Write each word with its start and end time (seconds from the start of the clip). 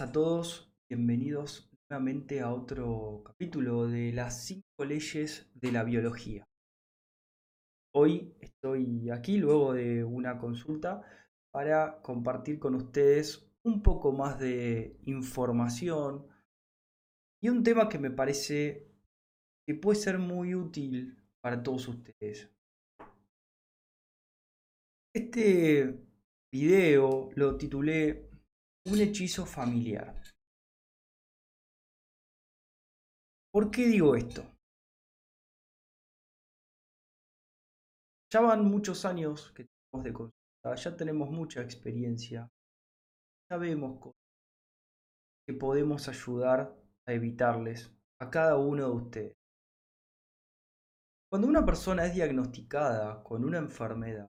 A 0.00 0.12
todos, 0.12 0.72
bienvenidos 0.88 1.68
nuevamente 1.90 2.40
a 2.40 2.52
otro 2.52 3.20
capítulo 3.24 3.88
de 3.88 4.12
las 4.12 4.44
cinco 4.44 4.84
leyes 4.84 5.50
de 5.54 5.72
la 5.72 5.82
biología. 5.82 6.44
Hoy 7.92 8.32
estoy 8.38 9.10
aquí 9.10 9.38
luego 9.38 9.72
de 9.72 10.04
una 10.04 10.38
consulta 10.38 11.02
para 11.50 12.00
compartir 12.00 12.60
con 12.60 12.76
ustedes 12.76 13.50
un 13.64 13.82
poco 13.82 14.12
más 14.12 14.38
de 14.38 15.00
información 15.06 16.28
y 17.42 17.48
un 17.48 17.64
tema 17.64 17.88
que 17.88 17.98
me 17.98 18.12
parece 18.12 18.86
que 19.66 19.74
puede 19.74 19.98
ser 19.98 20.18
muy 20.18 20.54
útil 20.54 21.18
para 21.40 21.60
todos 21.60 21.88
ustedes. 21.88 22.48
Este 25.12 25.98
video 26.52 27.30
lo 27.34 27.56
titulé 27.56 28.27
Un 28.86 29.00
hechizo 29.00 29.44
familiar. 29.44 30.14
¿Por 33.52 33.70
qué 33.70 33.86
digo 33.86 34.14
esto? 34.14 34.42
Ya 38.32 38.40
van 38.40 38.64
muchos 38.64 39.04
años 39.04 39.52
que 39.52 39.64
tenemos 39.64 40.04
de 40.04 40.12
consulta, 40.12 40.74
ya 40.76 40.96
tenemos 40.96 41.30
mucha 41.30 41.62
experiencia, 41.62 42.48
sabemos 43.50 43.98
cosas 43.98 44.20
que 45.46 45.54
podemos 45.54 46.06
ayudar 46.08 46.76
a 47.06 47.12
evitarles 47.12 47.90
a 48.20 48.28
cada 48.28 48.58
uno 48.58 48.84
de 48.84 48.90
ustedes. 48.90 49.34
Cuando 51.30 51.48
una 51.48 51.64
persona 51.64 52.04
es 52.04 52.14
diagnosticada 52.14 53.22
con 53.22 53.44
una 53.44 53.58
enfermedad, 53.58 54.26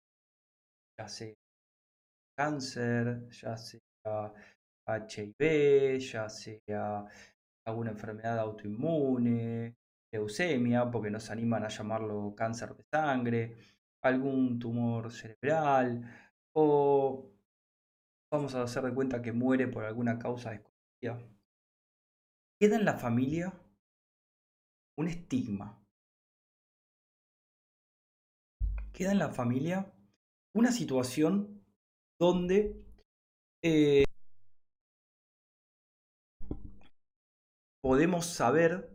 ya 0.97 1.07
sea 1.09 1.33
cáncer, 2.37 3.29
ya 3.31 3.57
sea 3.57 3.81
HIV, 4.85 5.99
ya 5.99 6.29
sea 6.29 7.05
alguna 7.65 7.91
enfermedad 7.91 8.39
autoinmune, 8.39 9.75
leucemia, 10.11 10.89
porque 10.89 11.11
nos 11.11 11.29
animan 11.29 11.63
a 11.63 11.69
llamarlo 11.69 12.33
cáncer 12.35 12.75
de 12.75 12.83
sangre, 12.91 13.57
algún 14.03 14.59
tumor 14.59 15.11
cerebral, 15.11 16.03
o 16.55 17.29
vamos 18.31 18.55
a 18.55 18.63
hacer 18.63 18.83
de 18.83 18.93
cuenta 18.93 19.21
que 19.21 19.31
muere 19.31 19.67
por 19.67 19.83
alguna 19.83 20.17
causa 20.17 20.51
desconocida. 20.51 21.19
Queda 22.59 22.75
en 22.75 22.85
la 22.85 22.95
familia 22.95 23.53
un 24.97 25.07
estigma, 25.07 25.81
queda 28.91 29.11
en 29.11 29.19
la 29.19 29.29
familia 29.29 29.93
una 30.53 30.71
situación 30.71 31.63
donde 32.19 32.78
eh, 33.63 34.05
podemos 37.83 38.25
saber 38.25 38.89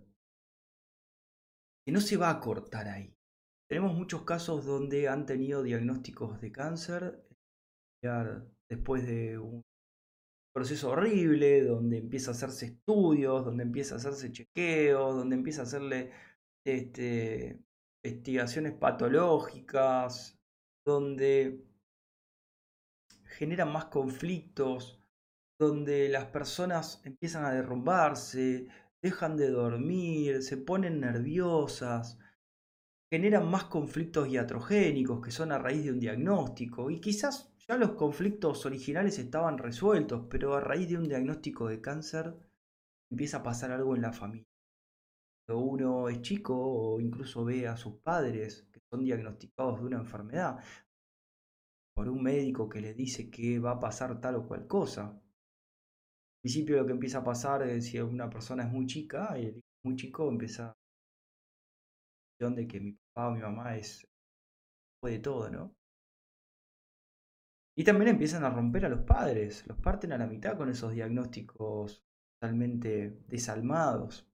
que 1.87 1.93
no 1.93 2.01
se 2.01 2.17
va 2.17 2.31
a 2.31 2.41
cortar 2.41 2.89
ahí. 2.89 3.15
Tenemos 3.69 3.95
muchos 3.95 4.25
casos 4.25 4.65
donde 4.65 5.09
han 5.09 5.27
tenido 5.27 5.63
diagnósticos 5.63 6.41
de 6.41 6.53
cáncer 6.53 7.27
después 8.71 9.07
de 9.07 9.39
un 9.39 9.63
proceso 10.55 10.91
horrible, 10.91 11.65
donde 11.65 11.99
empieza 11.99 12.31
a 12.31 12.35
hacerse 12.35 12.67
estudios, 12.67 13.45
donde 13.45 13.65
empieza 13.65 13.95
a 13.95 13.99
hacerse 13.99 14.31
chequeos, 14.31 15.17
donde 15.17 15.37
empieza 15.37 15.63
a 15.63 15.65
hacerle 15.65 16.13
este, 16.65 17.59
investigaciones 18.05 18.75
patológicas, 18.75 20.39
donde 20.87 21.65
generan 23.35 23.73
más 23.73 23.87
conflictos, 23.87 25.01
donde 25.59 26.09
las 26.09 26.27
personas 26.27 27.01
empiezan 27.05 27.45
a 27.45 27.53
derrumbarse, 27.53 28.69
dejan 29.03 29.37
de 29.37 29.51
dormir, 29.51 30.43
se 30.43 30.57
ponen 30.57 31.01
nerviosas, 31.01 32.19
generan 33.11 33.49
más 33.49 33.65
conflictos 33.65 34.29
iatrogénicos 34.29 35.21
que 35.21 35.31
son 35.31 35.53
a 35.53 35.59
raíz 35.59 35.85
de 35.85 35.93
un 35.93 36.01
diagnóstico. 36.01 36.91
Y 36.91 37.01
quizás 37.01 37.53
ya 37.69 37.77
los 37.77 37.93
conflictos 37.93 38.67
originales 38.67 39.19
estaban 39.19 39.59
resueltos, 39.59 40.27
pero 40.31 40.55
a 40.55 40.61
raíz 40.61 40.89
de 40.89 40.99
un 40.99 41.09
diagnóstico 41.09 41.69
de 41.69 41.81
cáncer 41.81 42.35
empieza 43.11 43.39
a 43.39 43.43
pasar 43.43 43.73
algo 43.73 43.95
en 43.95 44.03
la 44.03 44.13
familia. 44.13 44.49
Cuando 45.47 45.65
uno 45.65 46.09
es 46.09 46.23
chico 46.23 46.57
o 46.57 47.01
incluso 47.01 47.45
ve 47.45 47.69
a 47.69 47.77
sus 47.77 47.97
padres 47.97 48.67
que 48.73 48.81
son 48.91 49.05
diagnosticados 49.05 49.81
de 49.81 49.87
una 49.87 49.99
enfermedad 49.99 50.59
por 51.95 52.09
un 52.09 52.23
médico 52.23 52.69
que 52.69 52.81
le 52.81 52.95
dice 52.95 53.31
que 53.31 53.59
va 53.59 53.73
a 53.73 53.81
pasar 53.81 54.21
tal 54.21 54.37
o 54.37 54.47
cual 54.47 54.67
cosa. 54.67 55.11
Al 55.11 56.41
principio 56.41 56.77
lo 56.77 56.87
que 56.87 56.93
empieza 56.93 57.19
a 57.19 57.25
pasar 57.25 57.63
es 57.63 57.87
si 57.87 57.99
una 58.01 58.29
persona 58.29 58.65
es 58.65 58.71
muy 58.71 58.87
chica 58.87 59.39
y 59.39 59.47
el 59.47 59.57
hijo 59.57 59.63
muy 59.85 59.97
chico 59.97 60.29
empieza 60.29 60.75
de 62.39 62.67
que 62.67 62.81
mi 62.81 62.93
papá 62.93 63.29
o 63.29 63.31
mi 63.33 63.41
mamá 63.41 63.77
es 63.77 64.07
de 65.03 65.19
todo, 65.19 65.51
¿no? 65.51 65.75
Y 67.77 67.85
también 67.85 68.09
empiezan 68.09 68.45
a 68.45 68.51
romper 68.51 68.87
a 68.87 68.89
los 68.89 69.03
padres, 69.03 69.67
los 69.67 69.79
parten 69.79 70.13
a 70.13 70.19
la 70.19 70.27
mitad 70.27 70.57
con 70.57 70.69
esos 70.69 70.93
diagnósticos 70.93 72.05
totalmente 72.39 73.23
desalmados. 73.27 74.29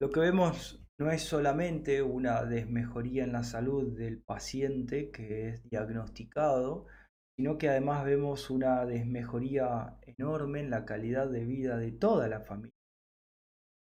Lo 0.00 0.10
que 0.10 0.20
vemos 0.20 0.80
no 0.98 1.12
es 1.12 1.22
solamente 1.22 2.02
una 2.02 2.44
desmejoría 2.44 3.22
en 3.22 3.32
la 3.32 3.44
salud 3.44 3.96
del 3.96 4.20
paciente 4.20 5.10
que 5.10 5.48
es 5.48 5.62
diagnosticado, 5.70 6.86
sino 7.36 7.56
que 7.56 7.68
además 7.68 8.04
vemos 8.04 8.50
una 8.50 8.84
desmejoría 8.84 9.96
enorme 10.02 10.60
en 10.60 10.70
la 10.70 10.84
calidad 10.84 11.28
de 11.28 11.44
vida 11.44 11.76
de 11.76 11.92
toda 11.92 12.26
la 12.26 12.40
familia. 12.40 12.74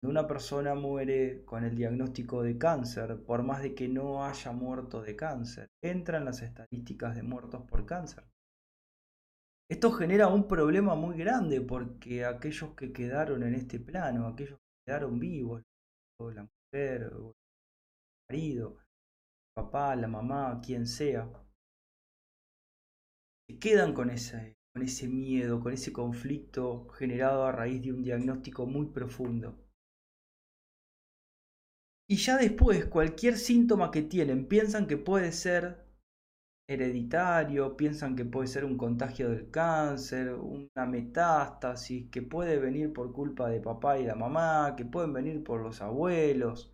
Cuando 0.00 0.20
una 0.20 0.28
persona 0.28 0.74
muere 0.74 1.44
con 1.46 1.64
el 1.64 1.74
diagnóstico 1.74 2.42
de 2.42 2.58
cáncer, 2.58 3.25
por 3.25 3.42
más 3.42 3.62
de 3.62 3.75
que 3.75 3.88
no 3.88 4.25
haya 4.25 4.52
muerto 4.52 5.00
de 5.00 5.16
cáncer, 5.16 5.69
entra 5.82 6.19
en 6.19 6.26
las 6.26 6.42
estadísticas 6.42 7.16
de 7.16 7.22
muertos 7.22 7.62
por 7.62 7.86
cáncer. 7.86 8.25
Esto 9.70 9.92
genera 9.92 10.28
un 10.28 10.46
problema 10.46 10.94
muy 10.94 11.16
grande 11.16 11.62
porque 11.62 12.26
aquellos 12.26 12.75
que 12.75 12.92
quedaron 12.92 13.42
en 13.42 13.54
este 13.54 13.80
plano, 13.80 14.26
aquellos 14.26 14.58
que 14.58 14.92
quedaron 14.92 15.19
vivos, 15.19 15.62
la 16.20 16.48
el 16.72 17.10
marido, 18.28 18.78
el 18.78 19.64
papá, 19.64 19.96
la 19.96 20.08
mamá, 20.08 20.60
quien 20.64 20.86
sea, 20.86 21.30
se 23.48 23.58
quedan 23.58 23.94
con 23.94 24.10
ese, 24.10 24.56
con 24.74 24.82
ese 24.82 25.08
miedo, 25.08 25.60
con 25.60 25.72
ese 25.72 25.92
conflicto 25.92 26.88
generado 26.90 27.44
a 27.44 27.52
raíz 27.52 27.82
de 27.82 27.92
un 27.92 28.02
diagnóstico 28.02 28.66
muy 28.66 28.86
profundo. 28.86 29.58
Y 32.10 32.16
ya 32.16 32.36
después, 32.38 32.86
cualquier 32.86 33.36
síntoma 33.36 33.90
que 33.90 34.02
tienen, 34.02 34.48
piensan 34.48 34.86
que 34.86 34.96
puede 34.96 35.32
ser 35.32 35.88
hereditario, 36.68 37.76
piensan 37.76 38.14
que 38.14 38.26
puede 38.26 38.46
ser 38.46 38.64
un 38.64 38.76
contagio 38.76 39.30
del 39.30 39.50
cáncer, 39.50 40.34
una 40.34 40.86
metástasis, 40.86 42.10
que 42.10 42.20
puede 42.20 42.58
venir 42.58 42.92
por 42.92 43.12
culpa 43.12 43.48
de 43.48 43.60
papá 43.60 43.98
y 43.98 44.04
la 44.04 44.14
mamá, 44.14 44.74
que 44.76 44.84
pueden 44.84 45.14
venir 45.14 45.42
por 45.42 45.62
los 45.62 45.80
abuelos. 45.80 46.72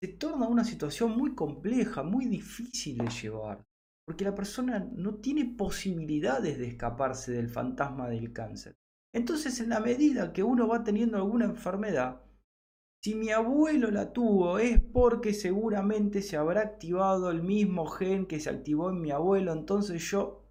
Se 0.00 0.08
torna 0.12 0.46
una 0.46 0.64
situación 0.64 1.16
muy 1.16 1.34
compleja, 1.34 2.04
muy 2.04 2.26
difícil 2.26 2.98
de 2.98 3.08
llevar, 3.08 3.64
porque 4.06 4.24
la 4.24 4.34
persona 4.34 4.88
no 4.92 5.16
tiene 5.16 5.44
posibilidades 5.56 6.58
de 6.58 6.68
escaparse 6.68 7.32
del 7.32 7.48
fantasma 7.48 8.08
del 8.08 8.32
cáncer. 8.32 8.76
Entonces, 9.12 9.60
en 9.60 9.70
la 9.70 9.80
medida 9.80 10.32
que 10.32 10.42
uno 10.42 10.68
va 10.68 10.84
teniendo 10.84 11.16
alguna 11.16 11.46
enfermedad, 11.46 12.23
si 13.04 13.14
mi 13.14 13.30
abuelo 13.30 13.90
la 13.90 14.14
tuvo 14.14 14.58
es 14.58 14.80
porque 14.80 15.34
seguramente 15.34 16.22
se 16.22 16.38
habrá 16.38 16.62
activado 16.62 17.30
el 17.30 17.42
mismo 17.42 17.84
gen 17.84 18.24
que 18.24 18.40
se 18.40 18.48
activó 18.48 18.88
en 18.88 19.02
mi 19.02 19.10
abuelo. 19.10 19.52
Entonces 19.52 20.02
yo... 20.10 20.48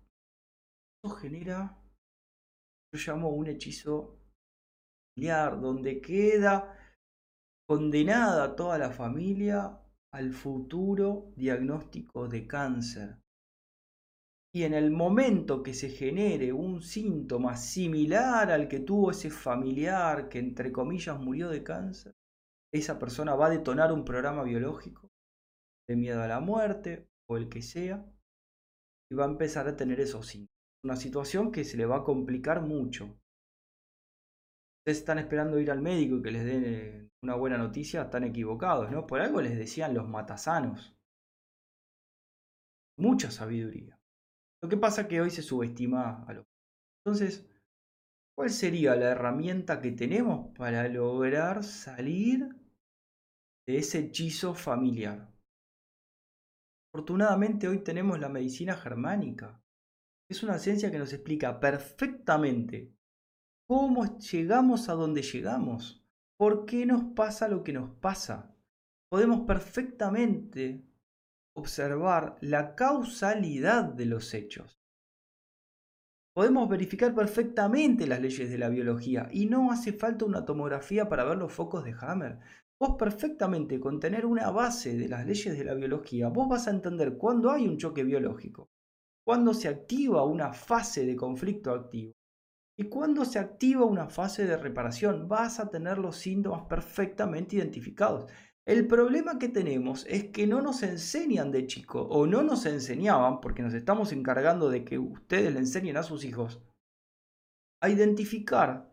Eso 1.04 1.16
genera... 1.16 1.82
Yo 2.94 3.02
llamo 3.08 3.30
un 3.30 3.48
hechizo 3.48 4.20
familiar 5.16 5.60
donde 5.60 6.00
queda 6.00 6.78
condenada 7.68 8.56
toda 8.56 8.78
la 8.78 8.92
familia 8.92 9.82
al 10.14 10.32
futuro 10.32 11.34
diagnóstico 11.36 12.28
de 12.28 12.46
cáncer. 12.46 13.18
Y 14.54 14.62
en 14.62 14.76
el 14.76 14.92
momento 14.92 15.64
que 15.64 15.74
se 15.74 15.90
genere 15.90 16.54
un 16.54 16.84
síntoma 16.84 17.58
similar 17.58 18.52
al 18.52 18.68
que 18.68 18.80
tuvo 18.80 19.10
ese 19.10 19.32
familiar 19.32 20.30
que 20.30 20.38
entre 20.38 20.72
comillas 20.72 21.20
murió 21.20 21.50
de 21.50 21.64
cáncer, 21.64 22.14
esa 22.74 23.00
persona 23.00 23.36
va 23.36 23.48
a 23.48 23.52
detonar 23.52 23.92
un 23.92 24.04
programa 24.04 24.44
biológico 24.44 25.10
de 25.88 25.96
miedo 25.96 26.22
a 26.22 26.28
la 26.28 26.40
muerte 26.40 27.08
o 27.30 27.38
el 27.38 27.50
que 27.50 27.62
sea 27.62 28.06
y 29.12 29.16
va 29.16 29.26
a 29.26 29.30
empezar 29.30 29.68
a 29.68 29.76
tener 29.76 30.00
esos 30.00 30.28
síntomas. 30.28 30.54
Una 30.84 30.96
situación 30.96 31.52
que 31.52 31.64
se 31.64 31.78
le 31.78 31.86
va 31.86 31.98
a 31.98 32.04
complicar 32.04 32.62
mucho. 32.62 33.06
Ustedes 34.82 35.00
están 35.00 35.20
esperando 35.20 35.60
ir 35.60 35.72
al 35.72 35.82
médico 35.82 36.18
y 36.18 36.22
que 36.22 36.32
les 36.32 36.46
den 36.46 36.64
eh, 36.66 37.10
una 37.24 37.36
buena 37.36 37.58
noticia, 37.58 38.02
están 38.02 38.26
equivocados, 38.26 38.92
¿no? 38.92 39.08
Por 39.08 39.22
algo 39.22 39.42
les 39.42 39.58
decían 39.58 39.94
los 39.94 40.10
matasanos. 40.10 40.94
Mucha 42.98 43.32
sabiduría. 43.32 43.98
Lo 44.62 44.68
que 44.68 44.78
pasa 44.78 45.02
es 45.02 45.08
que 45.08 45.22
hoy 45.22 45.30
se 45.30 45.42
subestima 45.42 46.26
a 46.26 46.34
los... 46.34 46.46
Entonces, 47.06 47.48
¿Cuál 48.36 48.50
sería 48.50 48.96
la 48.96 49.10
herramienta 49.10 49.80
que 49.80 49.92
tenemos 49.92 50.56
para 50.58 50.88
lograr 50.88 51.64
salir 51.64 52.50
de 53.68 53.78
ese 53.78 54.00
hechizo 54.00 54.54
familiar? 54.54 55.32
Afortunadamente 56.94 57.68
hoy 57.68 57.84
tenemos 57.84 58.20
la 58.20 58.30
medicina 58.30 58.76
germánica. 58.76 59.64
Es 60.30 60.44
una 60.44 60.60
ciencia 60.60 60.92
que 60.92 61.00
nos 61.00 61.12
explica 61.14 61.60
perfectamente 61.60 62.94
cómo 63.68 64.18
llegamos 64.18 64.90
a 64.90 64.94
donde 64.94 65.22
llegamos, 65.22 66.06
por 66.38 66.66
qué 66.66 66.86
nos 66.86 67.14
pasa 67.16 67.48
lo 67.48 67.64
que 67.64 67.74
nos 67.74 67.90
pasa. 67.98 68.56
Podemos 69.10 69.42
perfectamente 69.48 70.86
observar 71.56 72.38
la 72.42 72.76
causalidad 72.76 73.86
de 73.86 74.06
los 74.06 74.34
hechos. 74.34 74.80
Podemos 76.36 76.68
verificar 76.68 77.14
perfectamente 77.14 78.08
las 78.08 78.20
leyes 78.20 78.50
de 78.50 78.58
la 78.58 78.70
biología 78.70 79.30
y 79.32 79.46
no 79.46 79.72
hace 79.72 79.94
falta 79.94 80.26
una 80.26 80.46
tomografía 80.46 81.08
para 81.08 81.24
ver 81.24 81.38
los 81.38 81.54
focos 81.54 81.84
de 81.84 81.96
Hammer. 82.00 82.40
Vos 82.80 82.96
perfectamente 82.98 83.80
con 83.80 84.00
tener 84.00 84.26
una 84.26 84.50
base 84.52 84.98
de 84.98 85.08
las 85.08 85.26
leyes 85.26 85.58
de 85.58 85.64
la 85.64 85.74
biología, 85.74 86.30
vos 86.30 86.50
vas 86.50 86.68
a 86.68 86.72
entender 86.72 87.18
cuándo 87.18 87.52
hay 87.52 87.68
un 87.68 87.78
choque 87.78 88.04
biológico, 88.04 88.70
cuándo 89.26 89.54
se 89.54 89.68
activa 89.68 90.24
una 90.26 90.54
fase 90.54 91.06
de 91.06 91.16
conflicto 91.16 91.72
activo 91.72 92.14
y 92.78 92.90
cuándo 92.90 93.24
se 93.26 93.40
activa 93.40 93.86
una 93.86 94.08
fase 94.08 94.46
de 94.46 94.58
reparación. 94.58 95.28
Vas 95.28 95.60
a 95.60 95.70
tener 95.70 95.98
los 95.98 96.18
síntomas 96.18 96.66
perfectamente 96.68 97.56
identificados. 97.56 98.26
El 98.66 98.88
problema 98.88 99.40
que 99.40 99.50
tenemos 99.50 100.06
es 100.08 100.26
que 100.32 100.48
no 100.48 100.62
nos 100.62 100.84
enseñan 100.84 101.52
de 101.52 101.68
chico 101.68 102.02
o 102.02 102.26
no 102.26 102.44
nos 102.44 102.66
enseñaban, 102.66 103.42
porque 103.42 103.62
nos 103.62 103.74
estamos 103.74 104.12
encargando 104.14 104.70
de 104.70 104.86
que 104.86 104.98
ustedes 104.98 105.54
le 105.54 105.60
enseñen 105.60 105.98
a 105.98 106.04
sus 106.04 106.24
hijos, 106.24 106.62
a 107.82 107.90
identificar 107.90 108.93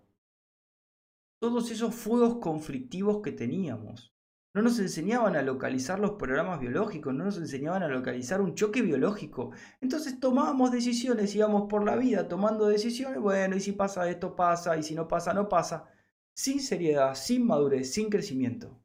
todos 1.40 1.70
esos 1.70 1.94
fuegos 1.94 2.37
conflictivos 2.37 3.22
que 3.22 3.32
teníamos. 3.32 4.14
No 4.52 4.62
nos 4.62 4.78
enseñaban 4.78 5.37
a 5.37 5.42
localizar 5.42 5.98
los 5.98 6.12
programas 6.12 6.60
biológicos, 6.60 7.14
no 7.14 7.25
nos 7.25 7.38
enseñaban 7.38 7.82
a 7.82 7.88
localizar 7.88 8.40
un 8.40 8.54
choque 8.54 8.82
biológico. 8.82 9.52
Entonces 9.81 10.20
tomábamos 10.20 10.70
decisiones, 10.70 11.34
íbamos 11.34 11.69
por 11.69 11.84
la 11.84 11.96
vida 11.96 12.28
tomando 12.28 12.66
decisiones, 12.66 13.20
bueno, 13.20 13.56
y 13.56 13.60
si 13.60 13.72
pasa 13.72 14.08
esto 14.10 14.37
pasa, 14.37 14.76
y 14.76 14.82
si 14.82 14.94
no 14.94 15.08
pasa, 15.08 15.32
no 15.32 15.48
pasa, 15.48 15.88
sin 16.34 16.60
seriedad, 16.60 17.14
sin 17.14 17.46
madurez, 17.46 17.92
sin 17.92 18.10
crecimiento. 18.10 18.78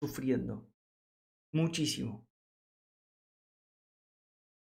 Sufriendo. 0.00 0.66
Muchísimo. 1.52 2.24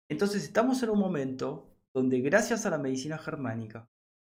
Entonces 0.09 0.44
estamos 0.44 0.83
en 0.83 0.89
un 0.89 1.00
momento 1.00 1.73
donde 1.94 2.19
gracias 2.19 2.65
a 2.65 2.69
la 2.69 2.77
medicina 2.77 3.18
germánica 3.18 3.90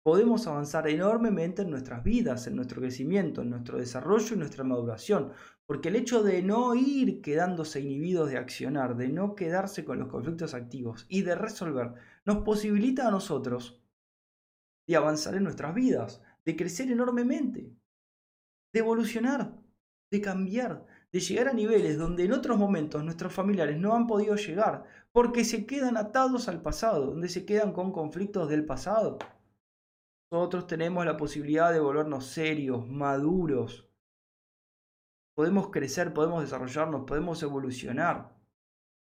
podemos 0.04 0.46
avanzar 0.48 0.88
enormemente 0.90 1.62
en 1.62 1.72
nuestras 1.72 2.04
vidas, 2.04 2.46
en 2.48 2.58
nuestro 2.58 2.82
crecimiento, 2.82 3.42
en 3.42 3.50
nuestro 3.50 3.78
desarrollo 3.78 4.36
y 4.36 4.38
nuestra 4.38 4.64
maduración. 4.64 5.32
Porque 5.66 5.88
el 5.88 5.96
hecho 5.96 6.22
de 6.24 6.44
no 6.44 6.76
ir 6.76 7.22
quedándose 7.22 7.80
inhibidos 7.80 8.30
de 8.30 8.38
accionar, 8.38 8.98
de 8.98 9.08
no 9.08 9.34
quedarse 9.34 9.86
con 9.86 10.00
los 10.00 10.10
conflictos 10.10 10.54
activos 10.54 11.06
y 11.08 11.22
de 11.22 11.36
resolver, 11.36 11.94
nos 12.26 12.44
posibilita 12.44 13.08
a 13.08 13.12
nosotros 13.12 13.82
de 14.86 14.98
avanzar 14.98 15.36
en 15.36 15.46
nuestras 15.46 15.74
vidas, 15.74 16.22
de 16.46 16.58
crecer 16.58 16.92
enormemente, 16.92 17.72
de 18.74 18.80
evolucionar, 18.80 19.58
de 20.12 20.22
cambiar, 20.22 20.86
de 21.14 21.20
llegar 21.22 21.48
a 21.48 21.54
niveles 21.54 21.98
donde 21.98 22.26
en 22.26 22.34
otros 22.34 22.58
momentos 22.58 23.04
nuestros 23.04 23.32
familiares 23.32 23.78
no 23.78 23.96
han 23.96 24.06
podido 24.06 24.36
llegar, 24.36 24.84
porque 25.14 25.46
se 25.46 25.66
quedan 25.66 25.96
atados 25.96 26.50
al 26.50 26.62
pasado, 26.62 27.06
donde 27.06 27.30
se 27.30 27.46
quedan 27.46 27.72
con 27.72 27.94
conflictos 27.94 28.50
del 28.50 28.66
pasado. 28.66 29.18
Nosotros 30.34 30.66
tenemos 30.66 31.06
la 31.06 31.16
posibilidad 31.16 31.72
de 31.72 31.80
volvernos 31.80 32.26
serios, 32.26 32.88
maduros. 32.90 33.88
Podemos 35.36 35.70
crecer, 35.70 36.12
podemos 36.12 36.42
desarrollarnos, 36.42 37.04
podemos 37.06 37.44
evolucionar. 37.44 38.36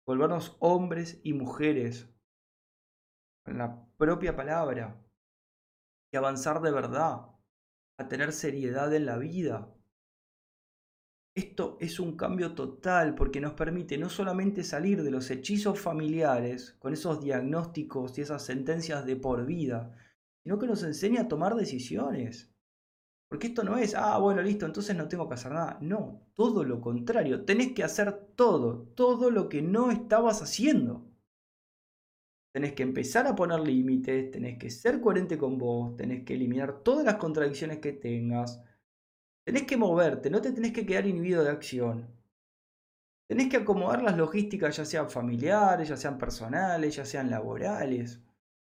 Volvernos 0.05 0.57
hombres 0.59 1.21
y 1.23 1.31
mujeres. 1.31 2.13
Con 3.45 3.59
la 3.59 3.81
propia 3.95 4.35
palabra. 4.35 5.01
Y 6.11 6.17
avanzar 6.17 6.61
de 6.61 6.71
verdad. 6.71 7.27
A 7.97 8.09
tener 8.09 8.33
seriedad 8.33 8.93
en 8.93 9.05
la 9.05 9.17
vida. 9.17 9.73
Esto 11.33 11.77
es 11.79 12.01
un 12.01 12.17
cambio 12.17 12.55
total 12.55 13.15
porque 13.15 13.39
nos 13.39 13.53
permite 13.53 13.97
no 13.97 14.09
solamente 14.09 14.65
salir 14.65 15.01
de 15.01 15.11
los 15.11 15.31
hechizos 15.31 15.79
familiares 15.79 16.73
con 16.79 16.91
esos 16.91 17.21
diagnósticos 17.21 18.17
y 18.17 18.21
esas 18.21 18.43
sentencias 18.43 19.05
de 19.05 19.15
por 19.15 19.45
vida, 19.45 19.95
sino 20.43 20.59
que 20.59 20.67
nos 20.67 20.83
enseña 20.83 21.21
a 21.21 21.27
tomar 21.27 21.55
decisiones. 21.55 22.51
Porque 23.29 23.47
esto 23.47 23.63
no 23.63 23.77
es, 23.77 23.95
ah, 23.95 24.17
bueno, 24.17 24.41
listo, 24.41 24.65
entonces 24.65 24.95
no 24.95 25.07
tengo 25.07 25.27
que 25.27 25.35
hacer 25.35 25.53
nada. 25.53 25.77
No, 25.81 26.27
todo 26.33 26.65
lo 26.65 26.81
contrario. 26.81 27.45
Tenés 27.45 27.71
que 27.71 27.83
hacer 27.83 28.11
todo, 28.35 28.89
todo 28.93 29.31
lo 29.31 29.47
que 29.47 29.61
no 29.61 29.89
estabas 29.89 30.41
haciendo. 30.41 31.09
Tenés 32.53 32.73
que 32.73 32.83
empezar 32.83 33.27
a 33.27 33.35
poner 33.35 33.61
límites, 33.61 34.31
tenés 34.31 34.57
que 34.57 34.69
ser 34.69 34.99
coherente 34.99 35.37
con 35.37 35.57
vos, 35.57 35.95
tenés 35.95 36.25
que 36.25 36.33
eliminar 36.33 36.83
todas 36.83 37.05
las 37.05 37.15
contradicciones 37.15 37.79
que 37.79 37.93
tengas. 37.93 38.61
Tenés 39.45 39.63
que 39.63 39.77
moverte, 39.77 40.29
no 40.29 40.41
te 40.41 40.51
tenés 40.51 40.73
que 40.73 40.85
quedar 40.85 41.07
inhibido 41.07 41.43
de 41.43 41.51
acción. 41.51 42.07
Tenés 43.29 43.47
que 43.47 43.55
acomodar 43.55 44.03
las 44.03 44.17
logísticas, 44.17 44.75
ya 44.75 44.83
sean 44.83 45.09
familiares, 45.09 45.87
ya 45.87 45.95
sean 45.95 46.17
personales, 46.17 46.97
ya 46.97 47.05
sean 47.05 47.29
laborales. 47.29 48.21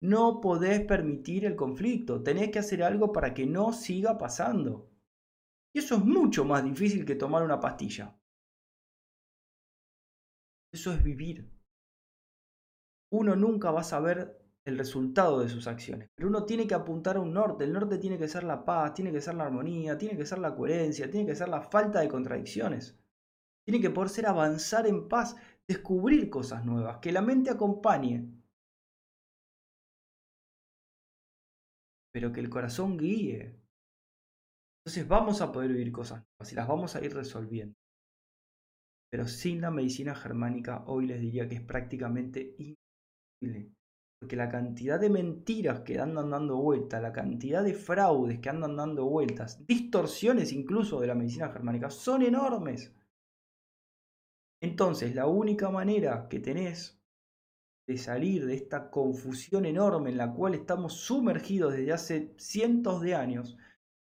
No 0.02 0.40
podés 0.40 0.84
permitir 0.84 1.44
el 1.44 1.56
conflicto, 1.56 2.22
tenés 2.22 2.50
que 2.50 2.58
hacer 2.58 2.82
algo 2.82 3.12
para 3.12 3.32
que 3.32 3.46
no 3.46 3.72
siga 3.72 4.18
pasando. 4.18 4.90
Y 5.74 5.80
eso 5.80 5.96
es 5.96 6.04
mucho 6.04 6.44
más 6.44 6.64
difícil 6.64 7.04
que 7.04 7.16
tomar 7.16 7.42
una 7.42 7.60
pastilla. 7.60 8.18
Eso 10.72 10.92
es 10.92 11.02
vivir. 11.02 11.50
Uno 13.10 13.34
nunca 13.36 13.70
va 13.70 13.80
a 13.80 13.84
saber 13.84 14.38
el 14.66 14.76
resultado 14.76 15.40
de 15.40 15.48
sus 15.48 15.68
acciones, 15.68 16.08
pero 16.14 16.28
uno 16.28 16.44
tiene 16.44 16.66
que 16.66 16.74
apuntar 16.74 17.16
a 17.16 17.20
un 17.20 17.32
norte. 17.32 17.64
El 17.64 17.72
norte 17.72 17.98
tiene 17.98 18.18
que 18.18 18.28
ser 18.28 18.42
la 18.42 18.64
paz, 18.64 18.94
tiene 18.94 19.12
que 19.12 19.20
ser 19.20 19.34
la 19.36 19.44
armonía, 19.44 19.96
tiene 19.96 20.16
que 20.16 20.26
ser 20.26 20.38
la 20.38 20.54
coherencia, 20.54 21.10
tiene 21.10 21.26
que 21.26 21.36
ser 21.36 21.48
la 21.48 21.62
falta 21.62 22.00
de 22.00 22.08
contradicciones. 22.08 22.98
Tiene 23.64 23.80
que 23.80 23.90
poder 23.90 24.10
ser 24.10 24.26
avanzar 24.26 24.86
en 24.86 25.08
paz, 25.08 25.36
descubrir 25.68 26.28
cosas 26.30 26.64
nuevas, 26.64 26.98
que 26.98 27.12
la 27.12 27.22
mente 27.22 27.50
acompañe, 27.50 28.35
pero 32.16 32.32
que 32.32 32.40
el 32.40 32.48
corazón 32.48 32.96
guíe. 32.96 33.60
Entonces 34.80 35.06
vamos 35.06 35.42
a 35.42 35.52
poder 35.52 35.70
vivir 35.70 35.92
cosas 35.92 36.24
nuevas 36.24 36.50
y 36.50 36.54
las 36.54 36.66
vamos 36.66 36.96
a 36.96 37.04
ir 37.04 37.12
resolviendo. 37.12 37.74
Pero 39.12 39.28
sin 39.28 39.60
la 39.60 39.70
medicina 39.70 40.14
germánica 40.14 40.82
hoy 40.86 41.08
les 41.08 41.20
diría 41.20 41.46
que 41.46 41.56
es 41.56 41.60
prácticamente 41.60 42.56
imposible. 42.56 43.70
Porque 44.18 44.34
la 44.34 44.48
cantidad 44.48 44.98
de 44.98 45.10
mentiras 45.10 45.80
que 45.80 46.00
andan 46.00 46.30
dando 46.30 46.56
vueltas, 46.56 47.02
la 47.02 47.12
cantidad 47.12 47.62
de 47.62 47.74
fraudes 47.74 48.38
que 48.38 48.48
andan 48.48 48.76
dando 48.76 49.04
vueltas, 49.04 49.66
distorsiones 49.66 50.52
incluso 50.52 50.98
de 50.98 51.08
la 51.08 51.14
medicina 51.14 51.50
germánica, 51.50 51.90
son 51.90 52.22
enormes. 52.22 52.96
Entonces 54.62 55.14
la 55.14 55.26
única 55.26 55.68
manera 55.68 56.28
que 56.30 56.40
tenés 56.40 56.98
de 57.86 57.98
salir 57.98 58.46
de 58.46 58.54
esta 58.54 58.90
confusión 58.90 59.64
enorme 59.64 60.10
en 60.10 60.18
la 60.18 60.32
cual 60.32 60.54
estamos 60.54 60.94
sumergidos 60.94 61.72
desde 61.72 61.92
hace 61.92 62.34
cientos 62.36 63.00
de 63.00 63.14
años, 63.14 63.56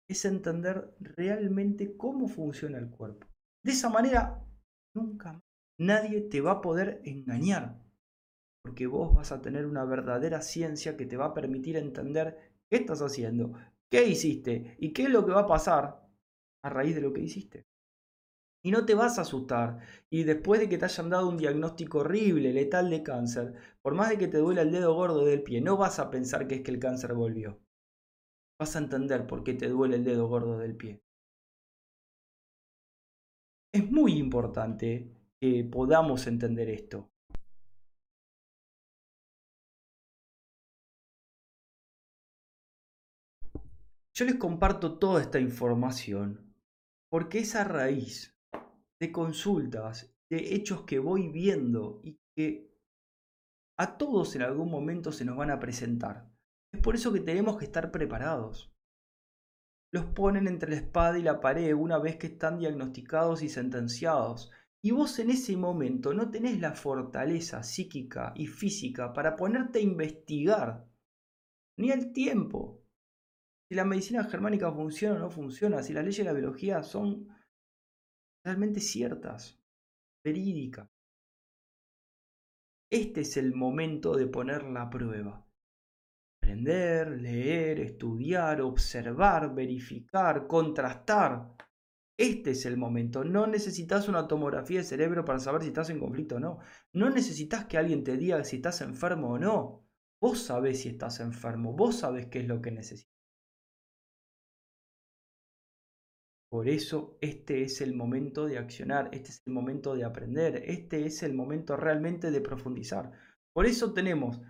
es 0.08 0.24
entender 0.24 0.94
realmente 1.00 1.96
cómo 1.96 2.28
funciona 2.28 2.78
el 2.78 2.90
cuerpo. 2.90 3.26
De 3.64 3.72
esa 3.72 3.88
manera, 3.88 4.44
nunca 4.94 5.40
nadie 5.78 6.20
te 6.20 6.40
va 6.40 6.52
a 6.52 6.60
poder 6.60 7.00
engañar, 7.04 7.80
porque 8.62 8.86
vos 8.86 9.14
vas 9.14 9.32
a 9.32 9.40
tener 9.40 9.64
una 9.64 9.84
verdadera 9.84 10.42
ciencia 10.42 10.96
que 10.96 11.06
te 11.06 11.16
va 11.16 11.26
a 11.26 11.34
permitir 11.34 11.76
entender 11.76 12.36
qué 12.68 12.76
estás 12.76 13.00
haciendo, 13.00 13.54
qué 13.90 14.06
hiciste 14.06 14.76
y 14.78 14.92
qué 14.92 15.04
es 15.04 15.10
lo 15.10 15.24
que 15.24 15.32
va 15.32 15.42
a 15.42 15.46
pasar 15.46 16.06
a 16.62 16.68
raíz 16.68 16.94
de 16.94 17.00
lo 17.00 17.12
que 17.12 17.22
hiciste. 17.22 17.64
Y 18.62 18.70
no 18.70 18.84
te 18.84 18.94
vas 18.94 19.18
a 19.18 19.22
asustar. 19.22 19.78
Y 20.10 20.24
después 20.24 20.60
de 20.60 20.68
que 20.68 20.78
te 20.78 20.84
hayan 20.84 21.10
dado 21.10 21.28
un 21.28 21.38
diagnóstico 21.38 21.98
horrible, 22.00 22.52
letal 22.52 22.90
de 22.90 23.02
cáncer, 23.02 23.54
por 23.82 23.94
más 23.94 24.10
de 24.10 24.18
que 24.18 24.28
te 24.28 24.38
duela 24.38 24.62
el 24.62 24.72
dedo 24.72 24.94
gordo 24.94 25.24
del 25.24 25.42
pie, 25.42 25.60
no 25.60 25.76
vas 25.76 25.98
a 25.98 26.10
pensar 26.10 26.46
que 26.46 26.56
es 26.56 26.60
que 26.62 26.70
el 26.70 26.78
cáncer 26.78 27.14
volvió. 27.14 27.58
Vas 28.58 28.76
a 28.76 28.80
entender 28.80 29.26
por 29.26 29.42
qué 29.44 29.54
te 29.54 29.68
duele 29.68 29.96
el 29.96 30.04
dedo 30.04 30.28
gordo 30.28 30.58
del 30.58 30.76
pie. 30.76 31.00
Es 33.72 33.90
muy 33.90 34.18
importante 34.18 35.10
que 35.40 35.64
podamos 35.64 36.26
entender 36.26 36.68
esto. 36.68 37.10
Yo 44.14 44.26
les 44.26 44.34
comparto 44.34 44.98
toda 44.98 45.22
esta 45.22 45.40
información 45.40 46.52
porque 47.08 47.38
es 47.38 47.54
a 47.56 47.64
raíz 47.64 48.29
de 49.00 49.10
consultas, 49.10 50.14
de 50.30 50.54
hechos 50.54 50.82
que 50.82 50.98
voy 50.98 51.28
viendo 51.28 52.00
y 52.04 52.18
que 52.36 52.70
a 53.78 53.96
todos 53.96 54.36
en 54.36 54.42
algún 54.42 54.70
momento 54.70 55.10
se 55.10 55.24
nos 55.24 55.36
van 55.36 55.50
a 55.50 55.58
presentar. 55.58 56.30
Es 56.72 56.80
por 56.80 56.94
eso 56.94 57.12
que 57.12 57.20
tenemos 57.20 57.56
que 57.56 57.64
estar 57.64 57.90
preparados. 57.90 58.72
Los 59.92 60.04
ponen 60.04 60.46
entre 60.46 60.70
la 60.70 60.76
espada 60.76 61.18
y 61.18 61.22
la 61.22 61.40
pared 61.40 61.74
una 61.74 61.98
vez 61.98 62.16
que 62.16 62.28
están 62.28 62.58
diagnosticados 62.58 63.42
y 63.42 63.48
sentenciados. 63.48 64.52
Y 64.82 64.92
vos 64.92 65.18
en 65.18 65.30
ese 65.30 65.56
momento 65.56 66.14
no 66.14 66.30
tenés 66.30 66.60
la 66.60 66.74
fortaleza 66.74 67.62
psíquica 67.62 68.32
y 68.36 68.46
física 68.46 69.12
para 69.12 69.34
ponerte 69.34 69.80
a 69.80 69.82
investigar. 69.82 70.86
Ni 71.78 71.90
el 71.90 72.12
tiempo. 72.12 72.84
Si 73.68 73.74
la 73.74 73.84
medicina 73.84 74.24
germánica 74.24 74.70
funciona 74.70 75.16
o 75.16 75.18
no 75.18 75.30
funciona, 75.30 75.82
si 75.82 75.92
las 75.92 76.04
leyes 76.04 76.18
de 76.18 76.24
la 76.24 76.32
biología 76.32 76.82
son 76.82 77.28
realmente 78.44 78.80
ciertas, 78.80 79.58
verídicas. 80.24 80.88
Este 82.90 83.20
es 83.20 83.36
el 83.36 83.54
momento 83.54 84.16
de 84.16 84.26
poner 84.26 84.64
la 84.64 84.90
prueba. 84.90 85.46
Aprender, 86.42 87.20
leer, 87.20 87.78
estudiar, 87.80 88.60
observar, 88.60 89.54
verificar, 89.54 90.48
contrastar. 90.48 91.54
Este 92.18 92.50
es 92.50 92.66
el 92.66 92.76
momento. 92.76 93.22
No 93.24 93.46
necesitas 93.46 94.08
una 94.08 94.26
tomografía 94.26 94.78
de 94.80 94.84
cerebro 94.84 95.24
para 95.24 95.38
saber 95.38 95.62
si 95.62 95.68
estás 95.68 95.90
en 95.90 96.00
conflicto 96.00 96.36
o 96.36 96.40
no. 96.40 96.58
No 96.92 97.10
necesitas 97.10 97.66
que 97.66 97.78
alguien 97.78 98.02
te 98.02 98.16
diga 98.16 98.42
si 98.44 98.56
estás 98.56 98.80
enfermo 98.80 99.30
o 99.34 99.38
no. 99.38 99.86
Vos 100.20 100.40
sabés 100.40 100.82
si 100.82 100.88
estás 100.88 101.20
enfermo. 101.20 101.72
Vos 101.72 102.00
sabés 102.00 102.26
qué 102.26 102.40
es 102.40 102.48
lo 102.48 102.60
que 102.60 102.72
necesitas. 102.72 103.19
Por 106.50 106.68
eso 106.68 107.16
este 107.20 107.62
es 107.62 107.80
el 107.80 107.94
momento 107.94 108.46
de 108.46 108.58
accionar, 108.58 109.08
este 109.12 109.30
es 109.30 109.42
el 109.46 109.52
momento 109.52 109.94
de 109.94 110.04
aprender, 110.04 110.64
este 110.66 111.06
es 111.06 111.22
el 111.22 111.32
momento 111.32 111.76
realmente 111.76 112.32
de 112.32 112.40
profundizar. 112.40 113.12
Por 113.54 113.66
eso 113.66 113.92
tenemos 113.92 114.40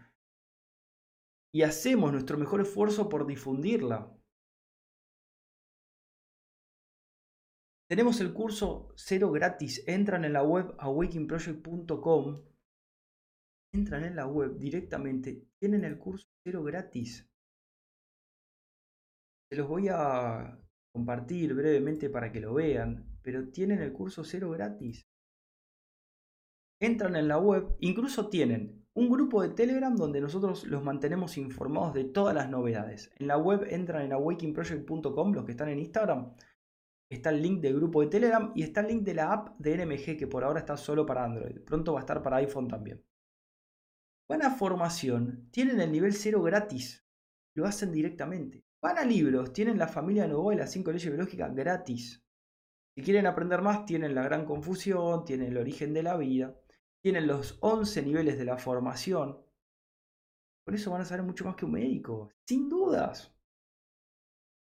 y 1.53 1.63
hacemos 1.63 2.13
nuestro 2.13 2.39
mejor 2.39 2.63
esfuerzo 2.63 3.09
por 3.09 3.27
difundirla. 3.27 4.17
Tenemos 7.89 8.21
el 8.21 8.33
curso 8.33 8.93
cero 8.95 9.33
gratis. 9.33 9.83
Entran 9.87 10.25
en 10.25 10.33
la 10.33 10.45
web 10.45 10.75
awakeningproject.com. 10.79 12.45
Entran 13.75 14.05
en 14.05 14.17
la 14.17 14.27
web 14.27 14.57
directamente. 14.59 15.49
Tienen 15.59 15.85
el 15.85 15.99
curso 15.99 16.29
cero 16.45 16.63
gratis. 16.63 17.29
Se 19.51 19.57
los 19.59 19.69
voy 19.69 19.89
a 19.89 20.57
compartir 20.93 21.55
brevemente 21.55 22.11
para 22.11 22.33
que 22.33 22.41
lo 22.41 22.55
vean, 22.55 23.19
pero 23.23 23.49
tienen 23.51 23.81
el 23.81 23.93
curso 23.93 24.25
cero 24.25 24.51
gratis. 24.51 25.07
Entran 26.81 27.17
en 27.17 27.29
la 27.29 27.39
web, 27.39 27.77
incluso 27.81 28.29
tienen 28.29 28.87
un 28.95 29.09
grupo 29.09 29.43
de 29.43 29.51
Telegram 29.51 29.95
donde 29.95 30.21
nosotros 30.21 30.65
los 30.65 30.83
mantenemos 30.83 31.37
informados 31.39 31.95
de 31.95 32.05
todas 32.05 32.35
las 32.35 32.49
novedades. 32.49 33.13
En 33.19 33.29
la 33.29 33.37
web 33.37 33.67
entran 33.71 34.03
en 34.03 34.13
awakeningproject.com, 34.13 35.33
los 35.33 35.45
que 35.45 35.53
están 35.53 35.69
en 35.69 35.79
Instagram. 35.79 36.35
Está 37.11 37.31
el 37.31 37.43
link 37.43 37.61
del 37.61 37.75
grupo 37.75 38.01
de 38.03 38.09
Telegram 38.09 38.53
y 38.55 38.63
está 38.63 38.81
el 38.81 38.89
link 38.89 39.03
de 39.03 39.15
la 39.15 39.33
app 39.33 39.59
de 39.59 39.77
NMG 39.77 40.17
que 40.17 40.27
por 40.27 40.45
ahora 40.45 40.61
está 40.61 40.77
solo 40.77 41.05
para 41.05 41.25
Android. 41.25 41.61
Pronto 41.61 41.93
va 41.93 42.01
a 42.01 42.03
estar 42.03 42.23
para 42.23 42.37
iPhone 42.37 42.69
también. 42.69 43.05
Buena 44.29 44.51
formación. 44.51 45.49
Tienen 45.51 45.81
el 45.81 45.91
nivel 45.91 46.13
cero 46.13 46.41
gratis. 46.41 47.05
Lo 47.57 47.67
hacen 47.67 47.91
directamente. 47.91 48.65
Van 48.83 48.97
a 48.97 49.05
libros, 49.05 49.53
tienen 49.53 49.79
la 49.79 49.89
familia 49.89 50.27
Novoa 50.27 50.55
y 50.55 50.57
las 50.57 50.73
5 50.73 50.91
leyes 50.91 51.11
biológicas 51.11 51.55
gratis. 51.55 52.25
Si 52.95 53.03
quieren 53.03 53.27
aprender 53.27 53.61
más, 53.61 53.85
tienen 53.85 54.15
la 54.15 54.23
gran 54.23 54.47
confusión, 54.47 55.25
tienen 55.25 55.49
el 55.49 55.59
origen 55.59 55.93
de 55.93 56.03
la 56.03 56.17
vida, 56.17 56.59
tienen 57.03 57.27
los 57.27 57.59
11 57.61 58.03
niveles 58.03 58.39
de 58.39 58.45
la 58.47 58.57
formación. 58.57 59.39
Por 60.65 60.75
eso 60.75 60.91
van 60.91 61.03
a 61.03 61.05
saber 61.05 61.25
mucho 61.25 61.45
más 61.45 61.57
que 61.57 61.67
un 61.67 61.73
médico, 61.73 62.31
sin 62.47 62.69
dudas. 62.69 63.35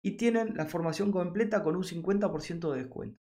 Y 0.02 0.12
tienen 0.16 0.54
la 0.56 0.66
formación 0.66 1.12
completa 1.12 1.62
con 1.62 1.76
un 1.76 1.84
50% 1.84 2.72
de 2.72 2.78
descuento. 2.78 3.20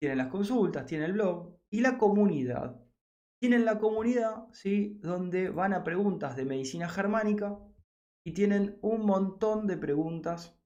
Tienen 0.00 0.18
las 0.18 0.28
consultas, 0.28 0.86
tienen 0.86 1.06
el 1.06 1.12
blog 1.14 1.58
y 1.70 1.80
la 1.80 1.96
comunidad. 1.96 2.80
Tienen 3.40 3.64
la 3.64 3.78
comunidad, 3.78 4.48
¿sí? 4.52 4.98
Donde 5.02 5.48
van 5.50 5.74
a 5.74 5.84
preguntas 5.84 6.36
de 6.36 6.44
medicina 6.44 6.88
germánica, 6.88 7.58
y 8.26 8.32
tienen 8.32 8.78
un 8.80 9.04
montón 9.04 9.66
de 9.66 9.76
preguntas 9.76 10.58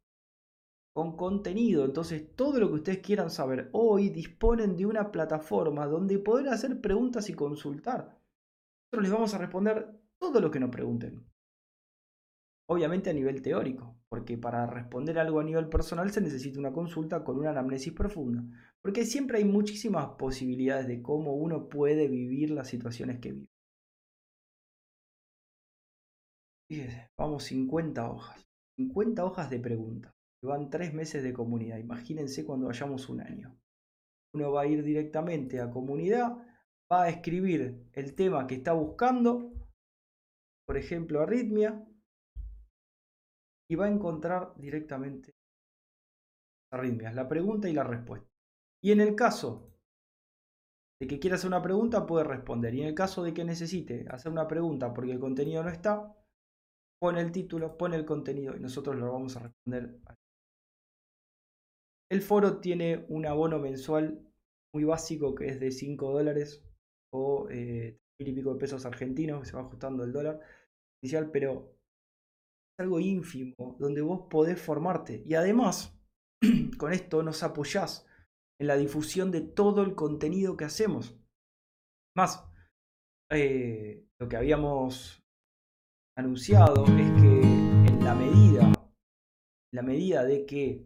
con 0.94 1.16
contenido. 1.16 1.84
Entonces, 1.84 2.34
todo 2.34 2.58
lo 2.58 2.68
que 2.68 2.74
ustedes 2.74 2.98
quieran 2.98 3.30
saber 3.30 3.68
hoy 3.72 4.08
disponen 4.08 4.76
de 4.76 4.86
una 4.86 5.10
plataforma 5.10 5.86
donde 5.86 6.18
poder 6.18 6.48
hacer 6.48 6.80
preguntas 6.80 7.28
y 7.28 7.34
consultar. 7.34 8.20
Nosotros 8.90 9.02
les 9.02 9.12
vamos 9.12 9.34
a 9.34 9.38
responder 9.38 10.00
todo 10.18 10.40
lo 10.40 10.50
que 10.50 10.60
nos 10.60 10.70
pregunten. 10.70 11.24
Obviamente 12.70 13.10
a 13.10 13.14
nivel 13.14 13.40
teórico, 13.40 13.96
porque 14.08 14.36
para 14.36 14.66
responder 14.66 15.18
algo 15.18 15.40
a 15.40 15.44
nivel 15.44 15.68
personal 15.68 16.10
se 16.10 16.20
necesita 16.20 16.58
una 16.58 16.72
consulta 16.72 17.24
con 17.24 17.38
una 17.38 17.50
anamnesis 17.50 17.92
profunda, 17.92 18.44
porque 18.82 19.06
siempre 19.06 19.38
hay 19.38 19.44
muchísimas 19.44 20.06
posibilidades 20.18 20.86
de 20.86 21.00
cómo 21.00 21.34
uno 21.34 21.68
puede 21.68 22.08
vivir 22.08 22.50
las 22.50 22.68
situaciones 22.68 23.20
que 23.20 23.32
vive. 23.32 23.57
Vamos 27.16 27.44
50 27.44 28.10
hojas. 28.10 28.46
50 28.76 29.24
hojas 29.24 29.50
de 29.50 29.58
preguntas. 29.58 30.12
Van 30.42 30.70
tres 30.70 30.92
meses 30.94 31.22
de 31.22 31.32
comunidad. 31.32 31.78
Imagínense 31.78 32.44
cuando 32.44 32.66
vayamos 32.66 33.08
un 33.08 33.20
año. 33.20 33.58
Uno 34.34 34.52
va 34.52 34.62
a 34.62 34.66
ir 34.66 34.82
directamente 34.84 35.60
a 35.60 35.70
comunidad, 35.70 36.36
va 36.92 37.04
a 37.04 37.08
escribir 37.08 37.88
el 37.92 38.14
tema 38.14 38.46
que 38.46 38.56
está 38.56 38.72
buscando, 38.72 39.52
por 40.66 40.76
ejemplo, 40.76 41.22
arritmia, 41.22 41.84
y 43.70 43.74
va 43.74 43.86
a 43.86 43.90
encontrar 43.90 44.54
directamente 44.56 45.34
arritmias, 46.70 47.14
la 47.14 47.28
pregunta 47.28 47.68
y 47.68 47.72
la 47.72 47.84
respuesta. 47.84 48.28
Y 48.82 48.92
en 48.92 49.00
el 49.00 49.14
caso 49.14 49.72
de 51.00 51.06
que 51.06 51.18
quiera 51.18 51.36
hacer 51.36 51.48
una 51.48 51.62
pregunta, 51.62 52.06
puede 52.06 52.24
responder. 52.24 52.74
Y 52.74 52.82
en 52.82 52.88
el 52.88 52.94
caso 52.94 53.22
de 53.22 53.32
que 53.32 53.44
necesite 53.44 54.06
hacer 54.10 54.30
una 54.30 54.46
pregunta 54.46 54.92
porque 54.92 55.12
el 55.12 55.20
contenido 55.20 55.62
no 55.62 55.70
está, 55.70 56.14
pone 57.00 57.20
el 57.20 57.32
título, 57.32 57.76
pone 57.76 57.96
el 57.96 58.04
contenido 58.04 58.56
y 58.56 58.60
nosotros 58.60 58.96
lo 58.96 59.12
vamos 59.12 59.36
a 59.36 59.40
responder. 59.40 59.98
El 62.10 62.22
foro 62.22 62.60
tiene 62.60 63.04
un 63.08 63.26
abono 63.26 63.58
mensual 63.58 64.26
muy 64.74 64.84
básico 64.84 65.34
que 65.34 65.48
es 65.48 65.60
de 65.60 65.70
5 65.70 66.12
dólares 66.12 66.64
o 67.12 67.48
eh, 67.50 67.98
mil 68.20 68.28
y 68.28 68.32
pico 68.32 68.52
de 68.52 68.60
pesos 68.60 68.84
argentinos, 68.86 69.40
que 69.40 69.46
se 69.46 69.56
va 69.56 69.62
ajustando 69.62 70.04
el 70.04 70.12
dólar 70.12 70.40
inicial, 71.02 71.30
pero 71.30 71.74
es 72.76 72.84
algo 72.84 73.00
ínfimo 73.00 73.76
donde 73.78 74.02
vos 74.02 74.26
podés 74.30 74.60
formarte 74.60 75.22
y 75.24 75.34
además 75.34 75.98
con 76.78 76.92
esto 76.92 77.22
nos 77.22 77.42
apoyás 77.42 78.06
en 78.60 78.66
la 78.66 78.76
difusión 78.76 79.30
de 79.30 79.40
todo 79.40 79.82
el 79.82 79.94
contenido 79.94 80.56
que 80.56 80.64
hacemos. 80.64 81.16
Más, 82.16 82.44
eh, 83.30 84.04
lo 84.20 84.28
que 84.28 84.36
habíamos 84.36 85.17
anunciado 86.18 86.84
es 86.84 87.22
que 87.22 87.42
en 87.42 88.04
la 88.04 88.12
medida, 88.12 88.72
la 89.72 89.82
medida 89.82 90.24
de 90.24 90.46
que 90.46 90.84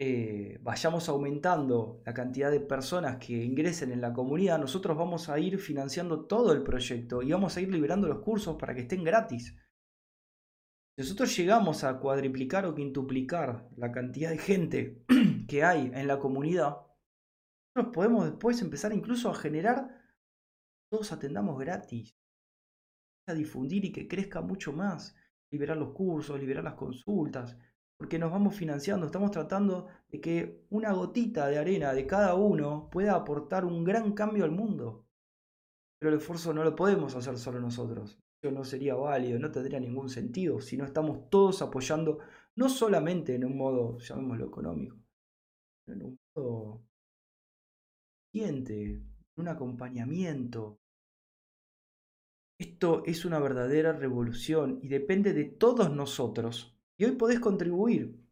eh, 0.00 0.58
vayamos 0.62 1.10
aumentando 1.10 2.00
la 2.06 2.14
cantidad 2.14 2.50
de 2.50 2.60
personas 2.60 3.18
que 3.18 3.44
ingresen 3.44 3.92
en 3.92 4.00
la 4.00 4.14
comunidad, 4.14 4.58
nosotros 4.58 4.96
vamos 4.96 5.28
a 5.28 5.38
ir 5.38 5.58
financiando 5.58 6.24
todo 6.24 6.54
el 6.54 6.62
proyecto 6.62 7.20
y 7.20 7.32
vamos 7.32 7.54
a 7.54 7.60
ir 7.60 7.68
liberando 7.68 8.08
los 8.08 8.20
cursos 8.20 8.56
para 8.56 8.74
que 8.74 8.80
estén 8.80 9.04
gratis. 9.04 9.54
Si 10.96 11.02
nosotros 11.02 11.36
llegamos 11.36 11.84
a 11.84 11.98
cuadriplicar 11.98 12.64
o 12.64 12.74
quintuplicar 12.74 13.68
la 13.76 13.92
cantidad 13.92 14.30
de 14.30 14.38
gente 14.38 15.04
que 15.48 15.64
hay 15.64 15.90
en 15.92 16.06
la 16.06 16.18
comunidad, 16.18 16.78
nosotros 17.74 17.94
podemos 17.94 18.24
después 18.24 18.62
empezar 18.62 18.94
incluso 18.94 19.28
a 19.28 19.34
generar, 19.34 20.02
todos 20.90 21.12
atendamos 21.12 21.58
gratis 21.58 22.16
difundir 23.34 23.84
y 23.84 23.92
que 23.92 24.08
crezca 24.08 24.40
mucho 24.40 24.72
más, 24.72 25.14
liberar 25.50 25.76
los 25.76 25.90
cursos, 25.90 26.38
liberar 26.38 26.64
las 26.64 26.74
consultas, 26.74 27.56
porque 27.98 28.18
nos 28.18 28.32
vamos 28.32 28.56
financiando, 28.56 29.06
estamos 29.06 29.30
tratando 29.30 29.86
de 30.08 30.20
que 30.20 30.66
una 30.70 30.92
gotita 30.92 31.46
de 31.46 31.58
arena 31.58 31.92
de 31.92 32.06
cada 32.06 32.34
uno 32.34 32.88
pueda 32.90 33.14
aportar 33.14 33.64
un 33.64 33.84
gran 33.84 34.12
cambio 34.12 34.44
al 34.44 34.50
mundo. 34.50 35.06
Pero 35.98 36.10
el 36.10 36.18
esfuerzo 36.18 36.52
no 36.52 36.64
lo 36.64 36.74
podemos 36.74 37.14
hacer 37.14 37.38
solo 37.38 37.60
nosotros. 37.60 38.18
Eso 38.42 38.52
no 38.52 38.64
sería 38.64 38.96
válido, 38.96 39.38
no 39.38 39.52
tendría 39.52 39.78
ningún 39.78 40.08
sentido 40.08 40.60
si 40.60 40.76
no 40.76 40.84
estamos 40.84 41.30
todos 41.30 41.62
apoyando, 41.62 42.18
no 42.56 42.68
solamente 42.68 43.36
en 43.36 43.44
un 43.44 43.56
modo, 43.56 43.98
llamémoslo 43.98 44.46
económico, 44.46 44.96
en 45.86 46.02
un 46.02 46.18
modo 46.34 46.82
en 48.34 49.14
un 49.36 49.48
acompañamiento, 49.48 50.80
esto 52.62 53.02
es 53.06 53.24
una 53.24 53.40
verdadera 53.40 53.92
revolución 53.92 54.78
y 54.82 54.88
depende 54.88 55.32
de 55.32 55.44
todos 55.44 55.90
nosotros. 55.90 56.78
Y 56.96 57.04
hoy 57.04 57.12
podés 57.12 57.40
contribuir. 57.40 58.24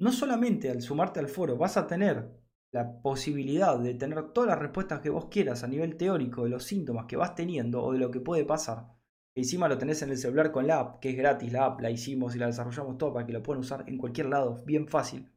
No 0.00 0.10
solamente 0.10 0.70
al 0.70 0.82
sumarte 0.82 1.20
al 1.20 1.28
foro, 1.28 1.56
vas 1.56 1.76
a 1.76 1.86
tener 1.86 2.36
la 2.72 3.00
posibilidad 3.00 3.78
de 3.78 3.94
tener 3.94 4.32
todas 4.32 4.50
las 4.50 4.58
respuestas 4.58 5.00
que 5.00 5.10
vos 5.10 5.26
quieras 5.26 5.62
a 5.62 5.68
nivel 5.68 5.96
teórico 5.96 6.42
de 6.42 6.50
los 6.50 6.64
síntomas 6.64 7.06
que 7.06 7.16
vas 7.16 7.36
teniendo 7.36 7.82
o 7.82 7.92
de 7.92 8.00
lo 8.00 8.10
que 8.10 8.20
puede 8.20 8.44
pasar. 8.44 8.92
encima 9.36 9.68
lo 9.68 9.78
tenés 9.78 10.02
en 10.02 10.10
el 10.10 10.18
celular 10.18 10.50
con 10.50 10.66
la 10.66 10.80
app, 10.80 11.00
que 11.00 11.10
es 11.10 11.16
gratis 11.16 11.52
la 11.52 11.66
app, 11.66 11.80
la 11.80 11.90
hicimos 11.90 12.34
y 12.34 12.38
la 12.38 12.46
desarrollamos 12.46 12.98
todo 12.98 13.12
para 13.12 13.26
que 13.26 13.32
lo 13.32 13.42
puedan 13.42 13.60
usar 13.60 13.84
en 13.86 13.98
cualquier 13.98 14.26
lado, 14.26 14.64
bien 14.64 14.88
fácil. 14.88 15.30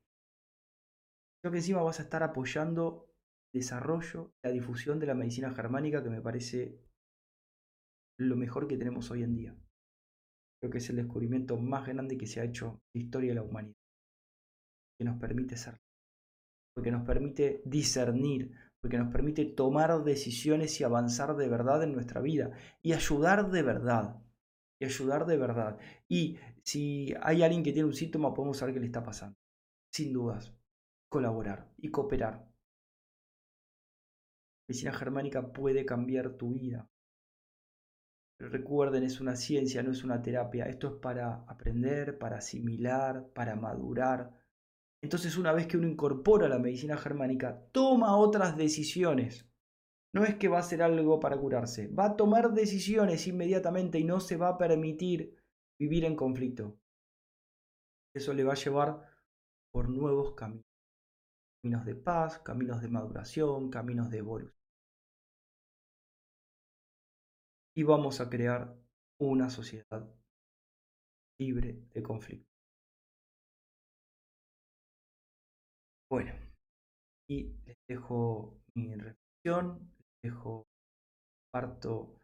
Creo 1.41 1.51
que 1.51 1.59
encima 1.59 1.83
vas 1.83 1.99
a 1.99 2.03
estar 2.03 2.23
apoyando 2.23 3.13
desarrollo, 3.53 4.33
la 4.41 4.49
difusión 4.49 4.99
de 4.99 5.05
la 5.05 5.13
medicina 5.13 5.51
germánica, 5.51 6.01
que 6.03 6.09
me 6.09 6.21
parece 6.21 6.88
lo 8.19 8.35
mejor 8.35 8.67
que 8.67 8.77
tenemos 8.77 9.09
hoy 9.11 9.23
en 9.23 9.35
día. 9.35 9.55
Creo 10.61 10.71
que 10.71 10.79
es 10.79 10.89
el 10.89 10.97
descubrimiento 10.97 11.57
más 11.57 11.87
grande 11.87 12.17
que 12.17 12.27
se 12.27 12.41
ha 12.41 12.43
hecho 12.43 12.81
en 12.93 12.99
la 12.99 13.01
historia 13.01 13.29
de 13.29 13.35
la 13.35 13.43
humanidad. 13.43 13.77
Que 14.97 15.05
nos 15.05 15.17
permite 15.19 15.55
ser. 15.55 15.79
Porque 16.75 16.91
nos 16.91 17.05
permite 17.05 17.61
discernir, 17.65 18.51
porque 18.81 18.97
nos 18.97 19.11
permite 19.11 19.45
tomar 19.45 20.03
decisiones 20.03 20.79
y 20.79 20.83
avanzar 20.83 21.35
de 21.37 21.47
verdad 21.47 21.83
en 21.83 21.93
nuestra 21.93 22.19
vida 22.21 22.51
y 22.81 22.91
ayudar 22.91 23.49
de 23.51 23.63
verdad. 23.63 24.21
Y 24.81 24.85
ayudar 24.85 25.25
de 25.25 25.37
verdad. 25.37 25.79
Y 26.09 26.37
si 26.63 27.13
hay 27.21 27.41
alguien 27.43 27.63
que 27.63 27.71
tiene 27.71 27.87
un 27.87 27.93
síntoma, 27.93 28.33
podemos 28.33 28.57
saber 28.57 28.73
qué 28.73 28.81
le 28.81 28.87
está 28.87 29.03
pasando. 29.03 29.37
Sin 29.93 30.11
dudas. 30.11 30.53
Colaborar 31.09 31.71
y 31.77 31.89
cooperar. 31.89 32.33
La 32.33 32.51
medicina 34.67 34.93
germánica 34.93 35.53
puede 35.53 35.85
cambiar 35.85 36.35
tu 36.35 36.53
vida. 36.53 36.89
Recuerden, 38.39 39.03
es 39.03 39.19
una 39.19 39.35
ciencia, 39.35 39.83
no 39.83 39.91
es 39.91 40.03
una 40.03 40.21
terapia. 40.21 40.65
Esto 40.65 40.87
es 40.87 40.93
para 40.93 41.43
aprender, 41.47 42.17
para 42.17 42.37
asimilar, 42.37 43.29
para 43.33 43.55
madurar 43.55 44.39
entonces 45.01 45.37
una 45.37 45.53
vez 45.53 45.67
que 45.67 45.77
uno 45.77 45.87
incorpora 45.87 46.49
la 46.49 46.59
medicina 46.59 46.97
germánica, 46.97 47.61
toma 47.71 48.17
otras 48.17 48.57
decisiones. 48.57 49.47
No 50.13 50.23
es 50.25 50.35
que 50.35 50.47
va 50.47 50.57
a 50.57 50.61
hacer 50.61 50.81
algo 50.81 51.19
para 51.19 51.37
curarse, 51.37 51.87
va 51.87 52.05
a 52.05 52.15
tomar 52.15 52.53
decisiones 52.53 53.27
inmediatamente 53.27 53.99
y 53.99 54.03
no 54.03 54.19
se 54.19 54.37
va 54.37 54.49
a 54.49 54.57
permitir 54.57 55.37
vivir 55.79 56.03
en 56.03 56.15
conflicto. 56.15 56.79
Eso 58.13 58.33
le 58.33 58.43
va 58.43 58.53
a 58.53 58.57
llevar 58.57 59.07
por 59.71 59.87
nuevos 59.89 60.33
caminos. 60.33 60.65
Caminos 61.61 61.85
de 61.85 61.95
paz, 61.95 62.39
caminos 62.39 62.81
de 62.81 62.87
maduración, 62.87 63.69
caminos 63.69 64.09
de 64.09 64.17
evolución. 64.17 64.58
Y 67.75 67.83
vamos 67.83 68.19
a 68.19 68.29
crear 68.29 68.75
una 69.19 69.49
sociedad 69.49 70.07
libre 71.39 71.81
de 71.93 72.03
conflicto. 72.03 72.49
Bueno, 76.11 76.33
y 77.29 77.53
les 77.65 77.77
dejo 77.87 78.59
mi 78.75 78.95
reflexión, 78.95 79.93
les 80.23 80.33
dejo, 80.33 80.65
parto 81.53 82.15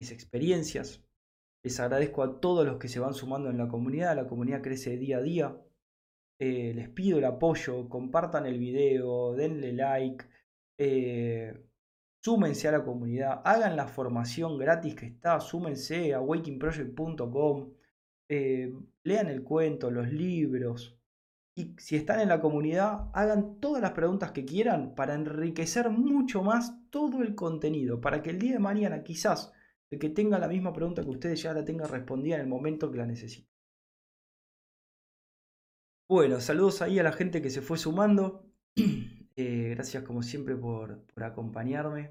mis 0.00 0.12
experiencias. 0.12 1.04
Les 1.64 1.80
agradezco 1.80 2.22
a 2.22 2.40
todos 2.40 2.64
los 2.64 2.78
que 2.78 2.88
se 2.88 3.00
van 3.00 3.14
sumando 3.14 3.50
en 3.50 3.58
la 3.58 3.66
comunidad, 3.66 4.14
la 4.14 4.28
comunidad 4.28 4.62
crece 4.62 4.96
día 4.96 5.18
a 5.18 5.22
día. 5.22 5.60
Eh, 6.40 6.72
les 6.74 6.88
pido 6.90 7.18
el 7.18 7.24
apoyo, 7.24 7.88
compartan 7.88 8.46
el 8.46 8.58
video, 8.58 9.34
denle 9.34 9.72
like, 9.72 10.24
eh, 10.78 11.66
súmense 12.26 12.66
a 12.66 12.72
la 12.72 12.82
comunidad, 12.82 13.40
hagan 13.44 13.76
la 13.76 13.86
formación 13.86 14.58
gratis 14.58 14.96
que 14.96 15.06
está, 15.06 15.38
súmense 15.38 16.12
a 16.12 16.20
wakingproject.com, 16.20 17.72
eh, 18.28 18.74
lean 19.04 19.28
el 19.28 19.44
cuento, 19.44 19.92
los 19.92 20.10
libros, 20.12 20.98
y 21.54 21.76
si 21.78 21.94
están 21.94 22.18
en 22.18 22.28
la 22.28 22.40
comunidad, 22.40 23.10
hagan 23.14 23.60
todas 23.60 23.80
las 23.80 23.92
preguntas 23.92 24.32
que 24.32 24.44
quieran 24.44 24.96
para 24.96 25.14
enriquecer 25.14 25.88
mucho 25.88 26.42
más 26.42 26.90
todo 26.90 27.22
el 27.22 27.36
contenido, 27.36 28.00
para 28.00 28.20
que 28.24 28.30
el 28.30 28.40
día 28.40 28.54
de 28.54 28.58
mañana 28.58 29.04
quizás 29.04 29.52
el 29.88 30.00
que 30.00 30.08
tenga 30.08 30.40
la 30.40 30.48
misma 30.48 30.72
pregunta 30.72 31.04
que 31.04 31.10
ustedes 31.10 31.40
ya 31.40 31.52
la 31.52 31.64
tenga 31.64 31.86
respondida 31.86 32.34
en 32.34 32.40
el 32.40 32.48
momento 32.48 32.90
que 32.90 32.98
la 32.98 33.06
necesiten. 33.06 33.48
Bueno, 36.08 36.40
saludos 36.40 36.82
ahí 36.82 36.98
a 36.98 37.04
la 37.04 37.12
gente 37.12 37.40
que 37.40 37.50
se 37.50 37.62
fue 37.62 37.78
sumando. 37.78 38.50
Eh, 39.36 39.70
gracias 39.74 40.02
como 40.04 40.22
siempre 40.22 40.56
por, 40.56 41.02
acompañarme. 41.16 42.10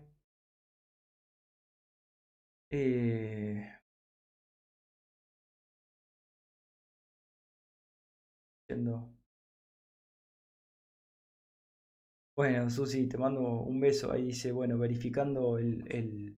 Eh, 2.69 3.65
Bueno, 12.35 12.69
Susi, 12.69 13.07
te 13.07 13.17
mando 13.17 13.41
un 13.41 13.79
beso. 13.81 14.11
Ahí 14.11 14.23
dice, 14.27 14.51
bueno, 14.53 14.77
verificando 14.77 15.57
el, 15.57 16.37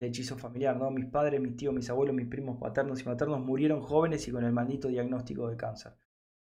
hechizo 0.00 0.38
familiar, 0.38 0.76
¿no? 0.76 0.90
Mis 0.90 1.06
padres, 1.06 1.40
mis 1.40 1.56
tíos, 1.56 1.74
mis 1.74 1.90
abuelos, 1.90 2.14
mis 2.14 2.28
primos 2.28 2.58
paternos 2.60 3.00
y 3.02 3.04
maternos 3.06 3.40
murieron 3.40 3.80
jóvenes 3.82 4.28
y 4.28 4.32
con 4.32 4.44
el 4.44 4.52
maldito 4.52 4.88
diagnóstico 4.88 5.48
de 5.48 5.56
cáncer. 5.56 5.94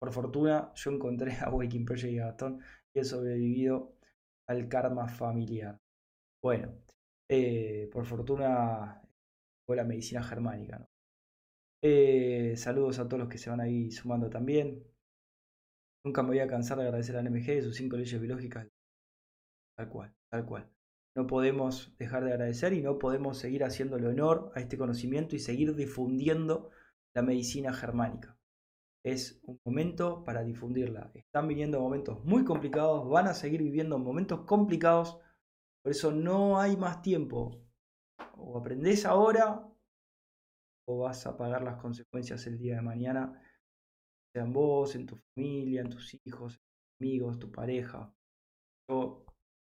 Por 0.04 0.12
fortuna, 0.12 0.74
yo 0.76 0.92
encontré 0.92 1.32
a 1.40 1.50
Waking 1.50 1.86
Project 1.86 2.12
y 2.12 2.20
a 2.20 2.26
Gastón 2.26 2.60
y 2.94 3.00
he 3.00 3.06
sobrevivido 3.06 3.96
al 4.50 4.68
karma 4.68 5.08
familiar. 5.08 5.80
Bueno, 6.42 6.74
eh, 7.30 7.90
por 7.90 8.06
fortuna 8.06 9.02
fue 9.66 9.78
la 9.78 9.86
medicina 9.86 10.22
germánica. 10.22 10.86
Eh, 11.82 12.54
saludos 12.58 13.00
a 13.00 13.08
todos 13.08 13.20
los 13.20 13.30
que 13.30 13.38
se 13.38 13.50
van 13.50 13.62
ahí 13.62 13.92
sumando 13.92 14.30
también. 14.30 14.84
Nunca 16.04 16.22
me 16.22 16.32
voy 16.32 16.40
a 16.40 16.48
cansar 16.48 16.80
de 16.80 16.84
agradecer 16.84 17.16
a 17.16 17.22
NMG 17.22 17.60
y 17.60 17.62
sus 17.62 17.78
cinco 17.78 17.96
leyes 17.96 18.20
biológicas. 18.20 18.68
Tal 19.78 19.88
cual, 19.88 20.14
tal 20.30 20.46
cual. 20.46 20.70
No 21.16 21.28
podemos 21.28 21.96
dejar 21.98 22.26
de 22.26 22.34
agradecer 22.34 22.74
y 22.74 22.82
no 22.82 23.00
podemos 23.00 23.38
seguir 23.38 23.64
haciéndole 23.64 24.08
honor 24.08 24.52
a 24.54 24.60
este 24.60 24.78
conocimiento 24.78 25.38
y 25.38 25.40
seguir 25.40 25.74
difundiendo 25.76 26.72
la 27.16 27.22
medicina 27.22 27.72
germánica. 27.72 28.38
Es 29.04 29.42
un 29.44 29.60
momento 29.66 30.24
para 30.24 30.44
difundirla. 30.44 31.12
Están 31.14 31.48
viniendo 31.48 31.82
momentos 31.82 32.24
muy 32.24 32.46
complicados, 32.46 33.08
van 33.10 33.28
a 33.28 33.34
seguir 33.34 33.62
viviendo 33.62 34.00
momentos 34.00 34.42
complicados, 34.46 35.20
por 35.84 35.92
eso 35.92 36.12
no 36.12 36.60
hay 36.60 36.78
más 36.78 37.02
tiempo. 37.02 37.62
O 38.38 38.58
aprendés 38.58 39.06
ahora 39.06 39.70
o 40.88 41.00
vas 41.00 41.26
a 41.28 41.38
pagar 41.38 41.64
las 41.64 41.82
consecuencias 41.82 42.46
el 42.48 42.58
día 42.58 42.76
de 42.76 42.82
mañana 42.82 43.42
sea 44.34 44.44
en 44.44 44.54
vos, 44.54 44.96
en 44.96 45.06
tu 45.06 45.18
familia, 45.34 45.82
en 45.82 45.90
tus 45.90 46.18
hijos, 46.26 46.60
amigos, 47.00 47.40
tu 47.40 47.52
pareja. 47.52 48.14
Yo 48.90 49.26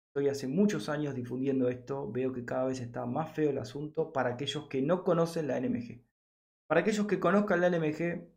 estoy 0.08 0.28
hace 0.28 0.48
muchos 0.48 0.88
años 0.88 1.14
difundiendo 1.14 1.68
esto, 1.68 2.10
veo 2.10 2.32
que 2.32 2.44
cada 2.44 2.64
vez 2.66 2.80
está 2.80 3.06
más 3.06 3.32
feo 3.32 3.50
el 3.50 3.58
asunto 3.58 4.12
para 4.12 4.30
aquellos 4.30 4.68
que 4.68 4.82
no 4.82 5.04
conocen 5.04 5.46
la 5.46 5.60
NMG. 5.60 6.02
Para 6.68 6.80
aquellos 6.80 7.06
que 7.06 7.20
conozcan 7.20 7.60
la 7.60 7.70
NMG, 7.70 8.28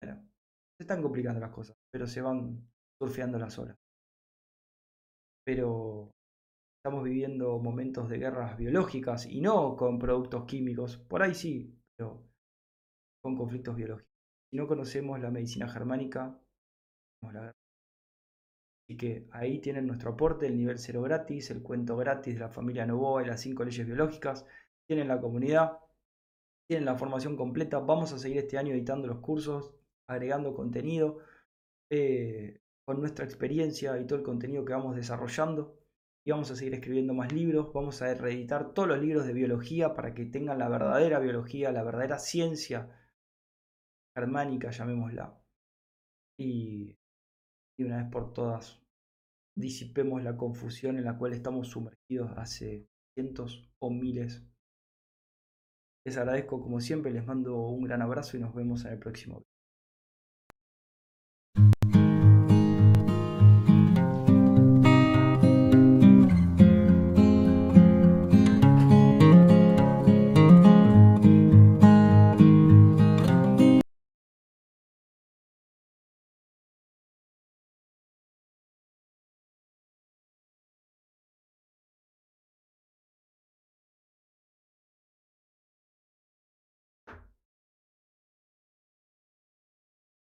se 0.00 0.82
están 0.82 1.02
complicando 1.02 1.40
las 1.40 1.50
cosas, 1.50 1.76
pero 1.90 2.06
se 2.06 2.20
van 2.20 2.68
surfeando 3.00 3.38
las 3.38 3.58
olas. 3.58 3.76
Pero 5.44 6.10
estamos 6.78 7.04
viviendo 7.04 7.58
momentos 7.58 8.08
de 8.08 8.18
guerras 8.18 8.56
biológicas 8.56 9.26
y 9.26 9.40
no 9.40 9.76
con 9.76 9.98
productos 9.98 10.44
químicos, 10.44 10.96
por 10.96 11.22
ahí 11.22 11.34
sí, 11.34 11.74
pero 11.96 12.22
con 13.22 13.36
conflictos 13.36 13.74
biológicos. 13.76 14.12
Si 14.50 14.56
no 14.56 14.66
conocemos 14.66 15.20
la 15.20 15.30
medicina 15.30 15.68
germánica, 15.68 16.38
la 17.22 17.52
Así 18.88 18.96
que 18.96 19.28
ahí 19.32 19.60
tienen 19.60 19.86
nuestro 19.86 20.12
aporte, 20.12 20.46
el 20.46 20.56
nivel 20.56 20.78
cero 20.78 21.02
gratis, 21.02 21.50
el 21.50 21.62
cuento 21.62 21.94
gratis 21.94 22.34
de 22.34 22.40
la 22.40 22.48
familia 22.48 22.86
Novoa 22.86 23.22
y 23.22 23.26
las 23.26 23.42
cinco 23.42 23.62
leyes 23.62 23.86
biológicas. 23.86 24.46
Tienen 24.88 25.08
la 25.08 25.20
comunidad, 25.20 25.72
tienen 26.66 26.86
la 26.86 26.96
formación 26.96 27.36
completa. 27.36 27.80
Vamos 27.80 28.14
a 28.14 28.18
seguir 28.18 28.38
este 28.38 28.56
año 28.56 28.72
editando 28.72 29.06
los 29.06 29.18
cursos, 29.18 29.74
agregando 30.08 30.54
contenido, 30.54 31.18
eh, 31.90 32.60
con 32.84 33.00
nuestra 33.00 33.24
experiencia 33.24 33.98
y 34.00 34.06
todo 34.06 34.18
el 34.18 34.24
contenido 34.24 34.64
que 34.64 34.72
vamos 34.72 34.96
desarrollando. 34.96 35.78
Y 36.26 36.30
vamos 36.30 36.50
a 36.50 36.56
seguir 36.56 36.74
escribiendo 36.74 37.14
más 37.14 37.32
libros. 37.32 37.72
Vamos 37.72 38.02
a 38.02 38.12
reeditar 38.14 38.74
todos 38.74 38.88
los 38.88 39.00
libros 39.00 39.26
de 39.26 39.32
biología 39.32 39.94
para 39.94 40.14
que 40.14 40.26
tengan 40.26 40.58
la 40.58 40.68
verdadera 40.68 41.20
biología, 41.20 41.72
la 41.72 41.84
verdadera 41.84 42.18
ciencia 42.18 42.90
germánica, 44.14 44.70
llamémosla. 44.70 45.40
Y, 46.38 46.96
y 47.78 47.84
una 47.84 47.98
vez 47.98 48.10
por 48.10 48.32
todas 48.32 48.82
disipemos 49.58 50.22
la 50.22 50.36
confusión 50.36 50.98
en 50.98 51.04
la 51.04 51.18
cual 51.18 51.32
estamos 51.32 51.68
sumergidos 51.68 52.30
hace 52.36 52.86
cientos 53.14 53.68
o 53.80 53.90
miles. 53.90 54.44
Les 56.06 56.16
agradezco 56.16 56.60
como 56.60 56.80
siempre, 56.80 57.12
les 57.12 57.26
mando 57.26 57.56
un 57.66 57.82
gran 57.84 58.02
abrazo 58.02 58.36
y 58.36 58.40
nos 58.40 58.54
vemos 58.54 58.84
en 58.84 58.92
el 58.92 58.98
próximo 58.98 59.38
video. 59.38 59.57